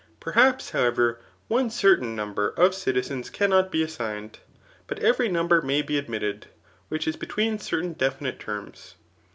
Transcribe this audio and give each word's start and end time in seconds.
^ 0.17 0.19
Perhaps, 0.19 0.71
however, 0.71 1.19
one 1.47 1.69
certain 1.69 2.15
number 2.15 2.49
of 2.57 2.73
citizens 2.73 3.29
cannot 3.29 3.71
be 3.71 3.83
as^gned, 3.85 4.37
but 4.87 4.99
everj 4.99 5.29
munber 5.31 5.61
may 5.63 5.83
be 5.83 5.95
admitted 5.95 6.47
which 6.89 7.07
is 7.07 7.15
between 7.15 7.59
certain 7.59 7.93
defi* 7.93 8.23
nite 8.25 8.39
terms. 8.39 8.95